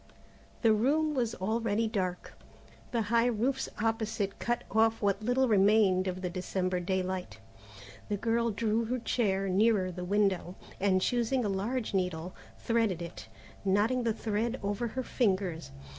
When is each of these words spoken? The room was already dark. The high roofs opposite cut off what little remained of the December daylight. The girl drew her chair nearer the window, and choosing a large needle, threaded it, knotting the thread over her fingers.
The 0.63 0.73
room 0.73 1.13
was 1.13 1.35
already 1.35 1.85
dark. 1.87 2.33
The 2.91 3.03
high 3.13 3.27
roofs 3.27 3.69
opposite 3.79 4.39
cut 4.39 4.63
off 4.71 4.99
what 4.99 5.21
little 5.21 5.47
remained 5.47 6.07
of 6.07 6.23
the 6.23 6.29
December 6.31 6.79
daylight. 6.79 7.37
The 8.09 8.17
girl 8.17 8.49
drew 8.49 8.85
her 8.85 8.97
chair 8.97 9.47
nearer 9.47 9.91
the 9.91 10.03
window, 10.03 10.55
and 10.79 11.01
choosing 11.03 11.45
a 11.45 11.49
large 11.49 11.93
needle, 11.93 12.33
threaded 12.57 12.99
it, 13.03 13.27
knotting 13.63 14.01
the 14.01 14.11
thread 14.11 14.59
over 14.63 14.87
her 14.87 15.03
fingers. 15.03 15.69